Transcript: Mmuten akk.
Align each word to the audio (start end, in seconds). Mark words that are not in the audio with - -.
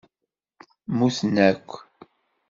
Mmuten 0.89 1.35
akk. 1.49 1.69